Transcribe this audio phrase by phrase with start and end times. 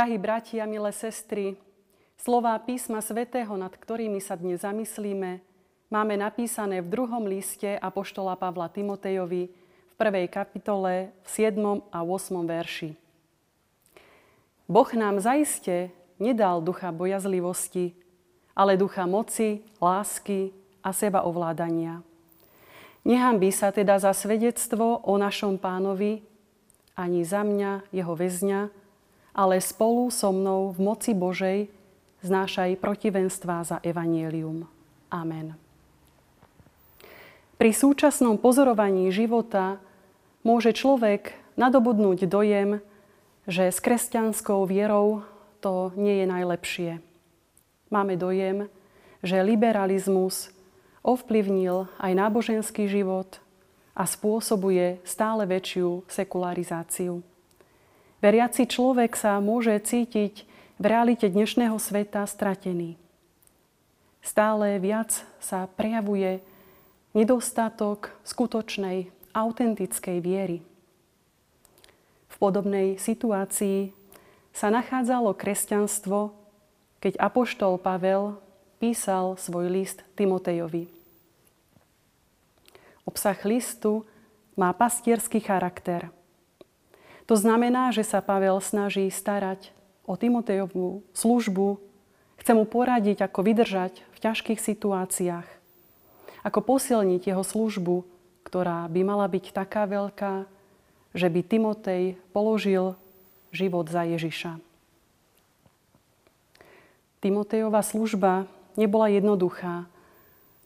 [0.00, 1.60] Drahí bratia, milé sestry,
[2.16, 5.44] slová písma svätého, nad ktorými sa dnes zamyslíme,
[5.92, 11.84] máme napísané v druhom liste Apoštola Pavla Timotejovi v prvej kapitole v 7.
[11.92, 12.16] a 8.
[12.32, 12.96] verši.
[14.64, 17.92] Boh nám zaiste nedal ducha bojazlivosti,
[18.56, 22.00] ale ducha moci, lásky a seba ovládania.
[23.04, 26.24] Nehambí sa teda za svedectvo o našom pánovi,
[26.96, 28.79] ani za mňa, jeho väzňa,
[29.34, 31.70] ale spolu so mnou v moci Božej
[32.20, 34.68] znášaj protivenstvá za evanielium.
[35.10, 35.56] Amen.
[37.60, 39.76] Pri súčasnom pozorovaní života
[40.40, 42.80] môže človek nadobudnúť dojem,
[43.44, 45.24] že s kresťanskou vierou
[45.60, 46.90] to nie je najlepšie.
[47.92, 48.70] Máme dojem,
[49.20, 50.48] že liberalizmus
[51.04, 53.40] ovplyvnil aj náboženský život
[53.92, 57.20] a spôsobuje stále väčšiu sekularizáciu.
[58.20, 60.44] Veriaci človek sa môže cítiť
[60.76, 63.00] v realite dnešného sveta stratený.
[64.20, 66.44] Stále viac sa prejavuje
[67.16, 70.60] nedostatok skutočnej, autentickej viery
[72.40, 73.92] podobnej situácii
[74.56, 76.32] sa nachádzalo kresťanstvo,
[77.04, 78.40] keď apoštol Pavel
[78.80, 80.88] písal svoj list Timotejovi.
[83.04, 84.08] Obsah listu
[84.56, 86.08] má pastierský charakter.
[87.30, 89.70] To znamená, že sa Pavel snaží starať
[90.02, 91.78] o Timotejovú službu,
[92.42, 95.46] chce mu poradiť, ako vydržať v ťažkých situáciách,
[96.42, 98.02] ako posilniť jeho službu,
[98.42, 100.50] ktorá by mala byť taká veľká,
[101.14, 102.98] že by Timotej položil
[103.54, 104.58] život za Ježiša.
[107.22, 109.86] Timotejová služba nebola jednoduchá.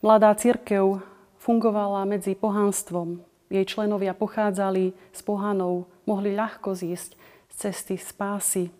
[0.00, 1.04] Mladá církev
[1.44, 3.20] fungovala medzi pohanstvom.
[3.54, 7.14] Jej členovia pochádzali z pohanov, mohli ľahko zísť
[7.46, 8.74] z cesty spásy,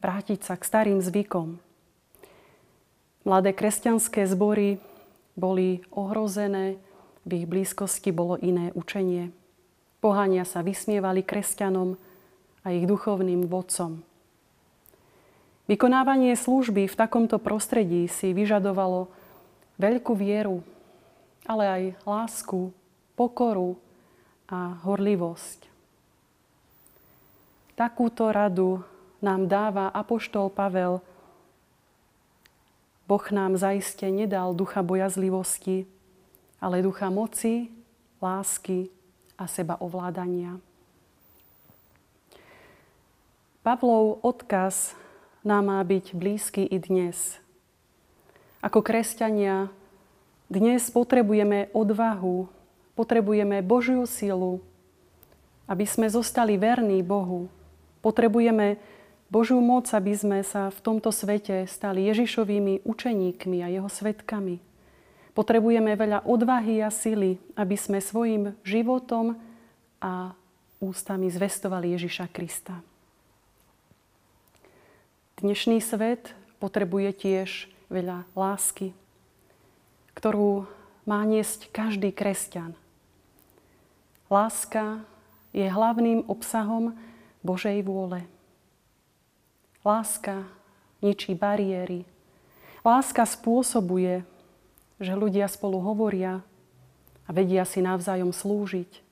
[0.00, 1.60] vrátiť sa k starým zvykom.
[3.28, 4.80] Mladé kresťanské zbory
[5.36, 6.80] boli ohrozené,
[7.28, 9.36] v ich blízkosti bolo iné učenie.
[10.00, 12.00] Pohania sa vysmievali kresťanom
[12.64, 14.00] a ich duchovným vodcom.
[15.68, 19.12] Vykonávanie služby v takomto prostredí si vyžadovalo
[19.76, 20.64] veľkú vieru,
[21.44, 22.72] ale aj lásku,
[23.12, 23.76] pokoru
[24.46, 25.66] a horlivosť.
[27.76, 28.80] Takúto radu
[29.20, 31.02] nám dáva apoštol Pavel.
[33.06, 35.84] Boh nám zaiste nedal ducha bojazlivosti,
[36.58, 37.68] ale ducha moci,
[38.18, 38.88] lásky
[39.36, 40.56] a seba ovládania.
[43.60, 44.94] Pavlov odkaz
[45.42, 47.38] nám má byť blízky i dnes.
[48.62, 49.68] Ako kresťania
[50.46, 52.46] dnes potrebujeme odvahu,
[52.96, 54.64] potrebujeme Božiu silu,
[55.68, 57.46] aby sme zostali verní Bohu.
[58.00, 58.80] Potrebujeme
[59.28, 64.58] Božiu moc, aby sme sa v tomto svete stali Ježišovými učeníkmi a jeho svetkami.
[65.36, 69.36] Potrebujeme veľa odvahy a sily, aby sme svojim životom
[70.00, 70.32] a
[70.80, 72.80] ústami zvestovali Ježiša Krista.
[75.36, 78.96] Dnešný svet potrebuje tiež veľa lásky,
[80.16, 80.64] ktorú
[81.04, 82.72] má niesť každý kresťan.
[84.26, 85.06] Láska
[85.54, 86.98] je hlavným obsahom
[87.46, 88.26] Božej vôle.
[89.86, 90.42] Láska
[90.98, 92.02] ničí bariéry.
[92.82, 94.26] Láska spôsobuje,
[94.98, 96.42] že ľudia spolu hovoria
[97.26, 99.02] a vedia si navzájom slúžiť.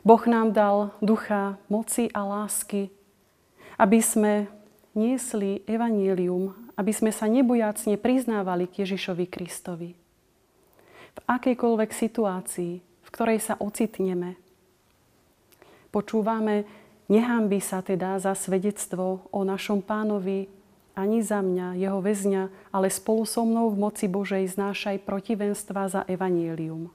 [0.00, 2.88] Boh nám dal ducha moci a lásky,
[3.76, 4.48] aby sme
[4.96, 9.92] niesli evanílium, aby sme sa nebojacne priznávali k Ježišovi Kristovi.
[11.10, 14.38] V akejkoľvek situácii, ktorej sa ocitneme,
[15.90, 16.64] počúvame,
[17.10, 20.46] nehambi sa teda za svedectvo o našom pánovi
[20.94, 22.42] ani za mňa, jeho väzňa,
[22.74, 26.90] ale spolu so mnou v moci Božej znášaj protivenstva za evanielium.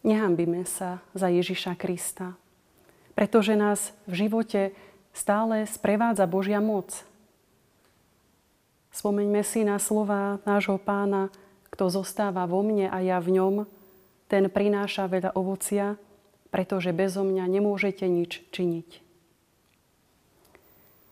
[0.00, 2.32] Nehambíme sa za Ježiša Krista,
[3.12, 4.60] pretože nás v živote
[5.12, 7.04] stále sprevádza Božia moc.
[8.90, 11.28] Spomeňme si na slova nášho pána,
[11.70, 13.54] kto zostáva vo mne a ja v ňom,
[14.30, 15.98] ten prináša veľa ovocia,
[16.54, 18.88] pretože bezo mňa nemôžete nič činiť.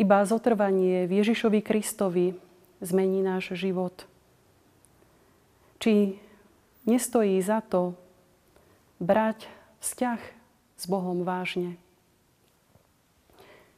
[0.00, 2.32] Iba zotrvanie v Ježišovi Kristovi
[2.80, 4.08] zmení náš život.
[5.76, 6.16] Či
[6.88, 7.92] nestojí za to
[8.96, 9.44] brať
[9.84, 10.20] vzťah
[10.80, 11.76] s Bohom vážne.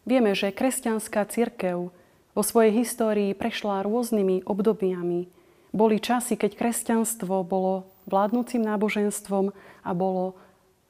[0.05, 1.91] Vieme, že kresťanská cirkev
[2.37, 5.34] vo svojej histórii prešla rôznymi obdobiami.
[5.75, 9.51] Boli časy, keď kresťanstvo bolo vládnúcim náboženstvom
[9.83, 10.39] a bolo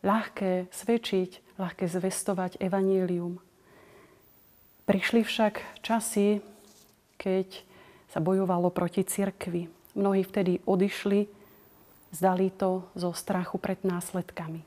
[0.04, 3.40] ľahké svedčiť, ľahké zvestovať evanílium.
[4.84, 6.44] Prišli však časy,
[7.16, 7.64] keď
[8.12, 9.72] sa bojovalo proti cirkvi.
[9.96, 11.32] Mnohí vtedy odišli,
[12.12, 14.60] zdali to zo strachu pred následkami.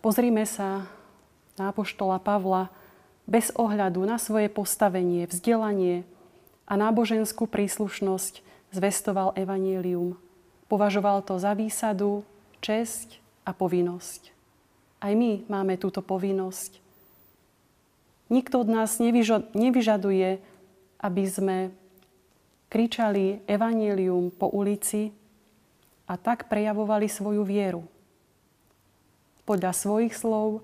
[0.00, 0.88] Pozrime sa
[1.60, 2.72] na apoštola Pavla
[3.28, 6.08] bez ohľadu na svoje postavenie, vzdelanie
[6.68, 8.44] a náboženskú príslušnosť
[8.76, 10.20] zvestoval evanielium.
[10.68, 12.28] Považoval to za výsadu,
[12.60, 14.36] česť a povinnosť.
[15.00, 16.84] Aj my máme túto povinnosť.
[18.28, 19.00] Nikto od nás
[19.56, 20.28] nevyžaduje,
[21.00, 21.72] aby sme
[22.68, 25.08] kričali evanílium po ulici
[26.04, 27.88] a tak prejavovali svoju vieru.
[29.48, 30.60] Podľa svojich slov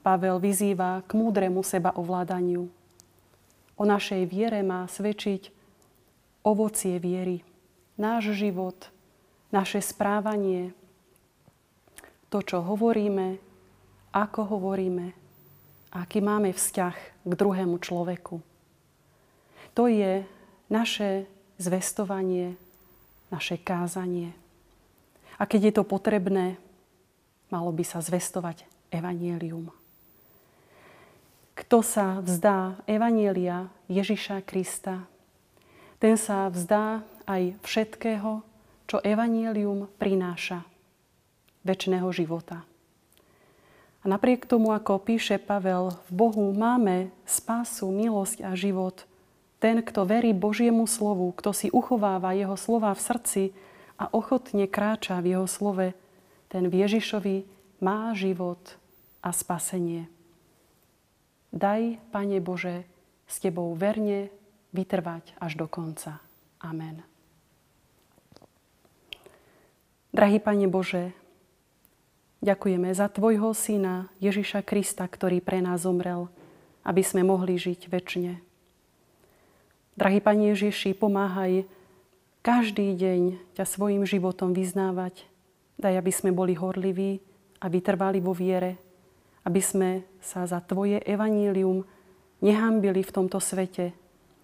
[0.00, 2.72] Pavel vyzýva k múdremu seba ovládaniu.
[3.76, 5.48] O našej viere má svedčiť
[6.44, 7.46] ovocie viery,
[7.96, 8.90] náš život,
[9.54, 10.74] naše správanie,
[12.32, 13.36] to, čo hovoríme,
[14.16, 15.12] ako hovoríme,
[15.92, 16.96] aký máme vzťah
[17.28, 18.40] k druhému človeku.
[19.76, 20.24] To je
[20.72, 21.28] naše
[21.60, 22.56] zvestovanie,
[23.28, 24.32] naše kázanie.
[25.36, 26.56] A keď je to potrebné,
[27.52, 29.72] malo by sa zvestovať evanielium.
[31.72, 35.08] Kto sa vzdá evanielia Ježiša Krista,
[35.96, 38.44] ten sa vzdá aj všetkého,
[38.84, 40.68] čo evanielium prináša,
[41.64, 42.68] väčšného života.
[44.04, 49.08] A napriek tomu, ako píše Pavel, v Bohu máme spásu, milosť a život.
[49.56, 53.42] Ten, kto verí Božiemu slovu, kto si uchováva jeho slova v srdci
[53.96, 55.96] a ochotne kráča v jeho slove,
[56.52, 57.48] ten v Ježišovi
[57.80, 58.60] má život
[59.24, 60.12] a spasenie.
[61.52, 62.88] Daj, Pane Bože,
[63.28, 64.32] s Tebou verne
[64.72, 66.18] vytrvať až do konca.
[66.64, 67.04] Amen.
[70.12, 71.12] Drahý Pane Bože,
[72.42, 76.26] Ďakujeme za Tvojho Syna Ježiša Krista, ktorý pre nás zomrel,
[76.82, 78.42] aby sme mohli žiť väčšine.
[79.94, 81.70] Drahý Pane Ježiši, pomáhaj
[82.42, 85.22] každý deň ťa svojim životom vyznávať.
[85.78, 87.22] Daj, aby sme boli horliví
[87.62, 88.74] a vytrvali vo viere,
[89.42, 89.90] aby sme
[90.22, 91.82] sa za Tvoje evanílium
[92.42, 93.94] nehambili v tomto svete,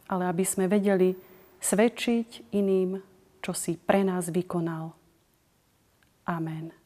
[0.07, 1.15] ale aby sme vedeli
[1.59, 2.99] svedčiť iným,
[3.43, 4.95] čo si pre nás vykonal.
[6.29, 6.78] Amen.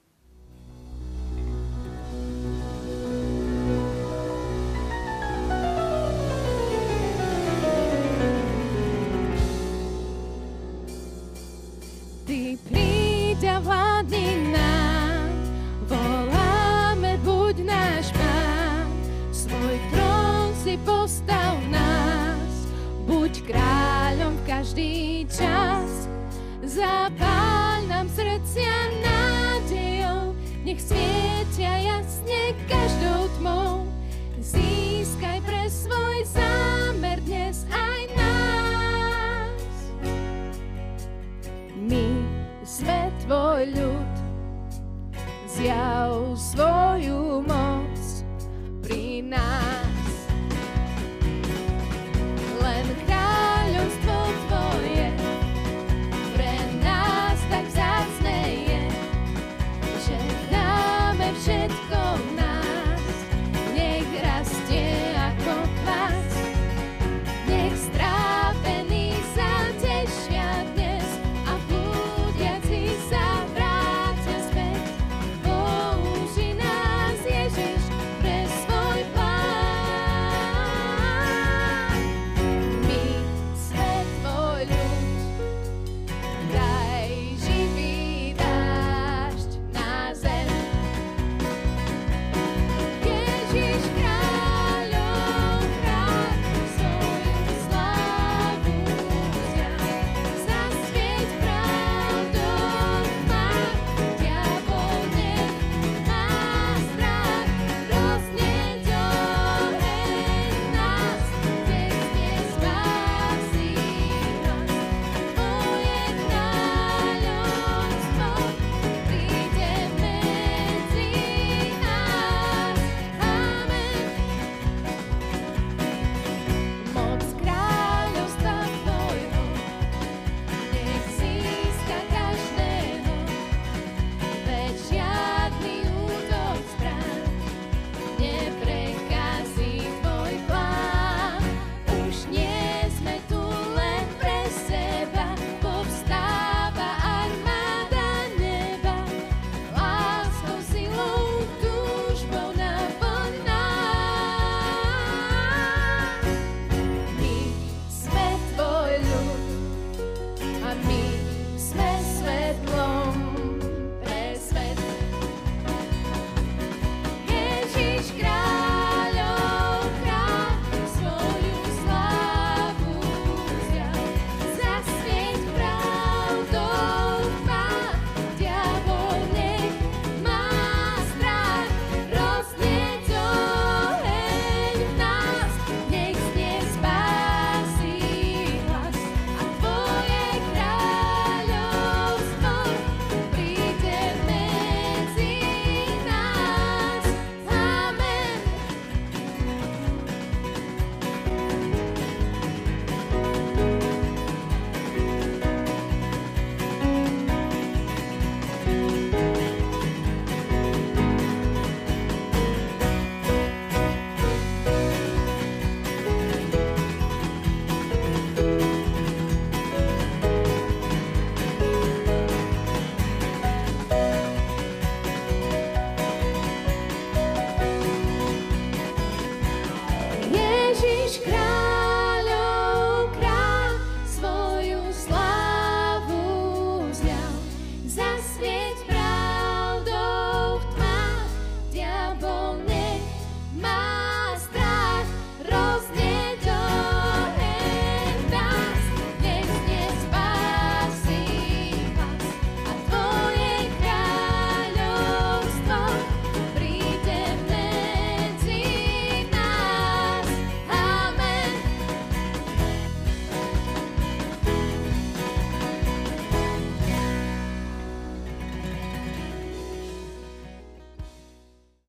[24.62, 26.06] Každý čas.
[26.62, 33.84] Zapáľ nám srdcia nádejou, nech svietia jasne každou tmou.
[34.38, 39.75] Získaj pre svoj zámer dnes aj nás.
[41.75, 42.06] My
[42.62, 44.14] sme tvoj ľud,
[45.50, 48.00] zjav svoju moc
[48.87, 49.81] pri nás.